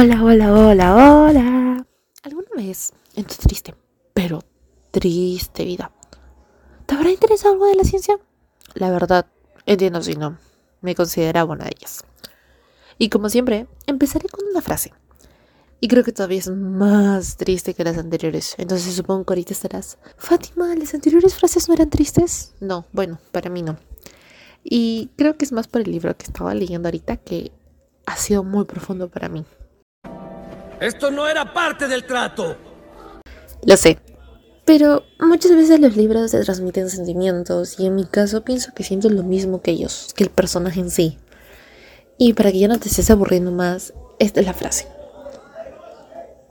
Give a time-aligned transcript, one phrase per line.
[0.00, 1.86] Hola, hola, hola, hola.
[2.22, 3.74] ¿Alguna vez en tu triste,
[4.14, 4.44] pero
[4.92, 5.90] triste vida,
[6.86, 8.16] te habrá interesado algo de la ciencia?
[8.74, 9.26] La verdad,
[9.66, 10.38] entiendo si no.
[10.82, 12.04] Me consideraba una de ellas.
[12.96, 14.92] Y como siempre, empezaré con una frase.
[15.80, 18.54] Y creo que todavía es más triste que las anteriores.
[18.58, 19.98] Entonces supongo que ahorita estarás.
[20.16, 22.54] Fátima, ¿las anteriores frases no eran tristes?
[22.60, 23.76] No, bueno, para mí no.
[24.62, 27.50] Y creo que es más por el libro que estaba leyendo ahorita que
[28.06, 29.44] ha sido muy profundo para mí.
[30.80, 32.56] Esto no era parte del trato.
[33.64, 33.98] Lo sé.
[34.64, 39.08] Pero muchas veces los libros te transmiten sentimientos y en mi caso pienso que siento
[39.08, 41.18] lo mismo que ellos, que el personaje en sí.
[42.18, 44.86] Y para que ya no te estés aburriendo más, esta es la frase.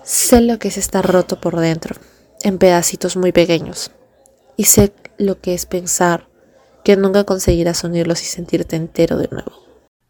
[0.04, 1.96] Sé lo que es estar roto por dentro,
[2.42, 3.92] en pedacitos muy pequeños.
[4.56, 6.28] Y sé lo que es pensar
[6.84, 9.52] que nunca conseguirás unirlos y sentirte entero de nuevo.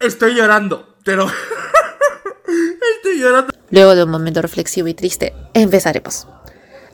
[0.00, 1.26] Estoy llorando, pero...
[2.96, 3.57] Estoy llorando.
[3.70, 6.26] Luego de un momento reflexivo y triste, empezaremos.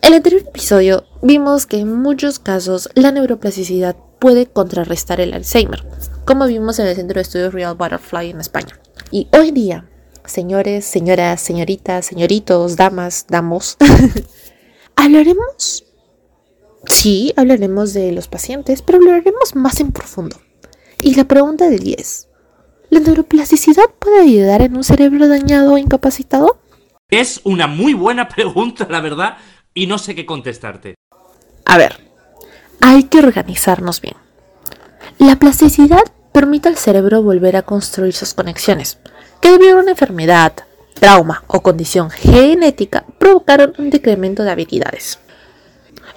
[0.03, 5.85] En el anterior episodio vimos que en muchos casos la neuroplasticidad puede contrarrestar el Alzheimer,
[6.25, 8.79] como vimos en el Centro de Estudios Real Butterfly en España.
[9.11, 9.89] Y hoy día,
[10.27, 13.77] señores, señoras, señoritas, señoritos, damas, damos,
[14.97, 15.85] hablaremos,
[16.87, 20.37] sí, hablaremos de los pacientes, pero hablaremos más en profundo.
[21.03, 22.29] Y la pregunta del 10,
[22.91, 26.59] ¿la neuroplasticidad puede ayudar en un cerebro dañado o incapacitado?
[27.15, 29.37] Es una muy buena pregunta, la verdad,
[29.73, 30.97] y no sé qué contestarte.
[31.65, 32.01] A ver,
[32.81, 34.17] hay que organizarnos bien.
[35.19, 38.99] La plasticidad permite al cerebro volver a construir sus conexiones,
[39.41, 40.55] que debido a una enfermedad,
[40.95, 45.21] trauma o condición genética provocaron un decremento de habilidades.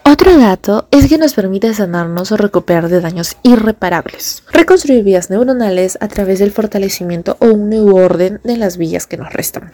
[0.04, 6.00] Otro dato es que nos permite sanarnos o recuperar de daños irreparables, reconstruir vías neuronales
[6.02, 9.74] a través del fortalecimiento o un nuevo orden de las vías que nos restan.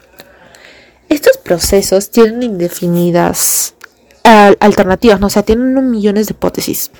[1.43, 3.75] Procesos tienen indefinidas
[4.23, 5.27] alternativas, ¿no?
[5.27, 6.91] o sea, tienen millones de hipótesis,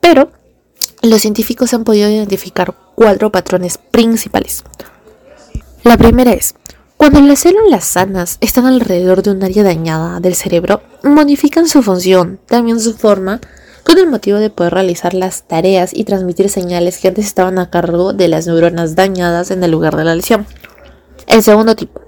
[0.00, 0.30] pero
[1.02, 4.64] los científicos han podido identificar cuatro patrones principales.
[5.84, 6.54] La primera es,
[6.96, 12.40] cuando las células sanas están alrededor de un área dañada del cerebro, modifican su función,
[12.46, 13.40] también su forma,
[13.84, 17.70] con el motivo de poder realizar las tareas y transmitir señales que antes estaban a
[17.70, 20.46] cargo de las neuronas dañadas en el lugar de la lesión.
[21.28, 22.00] El segundo tipo,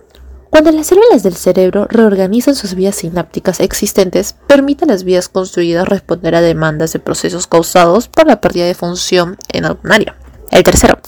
[0.50, 5.86] cuando las células del cerebro reorganizan sus vías sinápticas existentes, permite a las vías construidas
[5.86, 10.16] responder a demandas de procesos causados por la pérdida de función en algún área.
[10.50, 10.98] El tercero,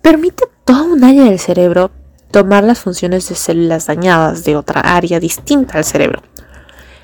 [0.00, 1.92] permite a toda un área del cerebro
[2.32, 6.22] tomar las funciones de células dañadas de otra área distinta al cerebro.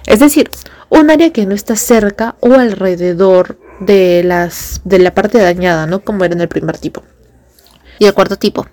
[0.07, 0.51] Es decir,
[0.89, 6.01] un área que no está cerca o alrededor de, las, de la parte dañada, ¿no?
[6.01, 7.03] Como era en el primer tipo.
[7.99, 8.67] Y el cuarto tipo,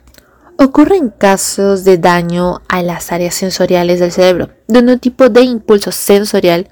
[0.58, 5.42] Ocurre en casos de daño a las áreas sensoriales del cerebro, de un tipo de
[5.42, 6.70] impulso sensorial.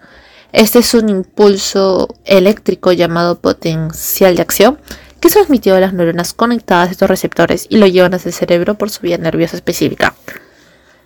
[0.54, 4.80] Este es un impulso eléctrico llamado potencial de acción
[5.20, 8.34] que es transmitido a las neuronas conectadas a estos receptores y lo llevan hacia el
[8.34, 10.16] cerebro por su vía nerviosa específica.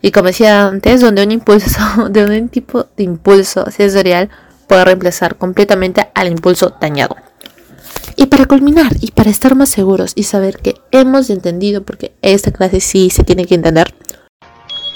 [0.01, 4.29] Y como decía antes, donde un impulso de un tipo de impulso sensorial
[4.67, 7.15] puede reemplazar completamente al impulso dañado.
[8.17, 12.51] Y para culminar, y para estar más seguros y saber que hemos entendido, porque esta
[12.51, 13.93] clase sí se tiene que entender.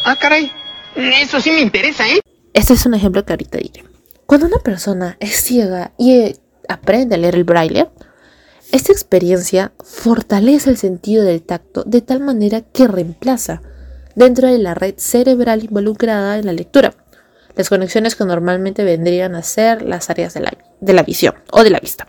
[0.03, 0.51] Ah, caray,
[0.95, 2.19] eso sí me interesa, ¿eh?
[2.53, 3.85] Este es un ejemplo que ahorita diré.
[4.25, 6.37] Cuando una persona es ciega y eh,
[6.67, 7.87] aprende a leer el braille,
[8.71, 13.61] esta experiencia fortalece el sentido del tacto de tal manera que reemplaza
[14.15, 16.93] dentro de la red cerebral involucrada en la lectura
[17.55, 21.63] las conexiones que normalmente vendrían a ser las áreas de la, de la visión o
[21.63, 22.07] de la vista.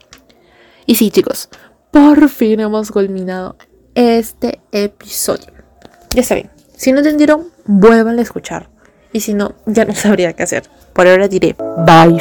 [0.87, 1.49] Y sí, chicos,
[1.91, 3.57] por fin hemos culminado
[3.95, 5.53] este episodio.
[6.15, 8.69] Ya saben, si no entendieron, vuelvan a escuchar.
[9.13, 10.65] Y si no, ya no sabría qué hacer.
[10.93, 11.57] Por ahora diré,
[11.87, 12.21] bye,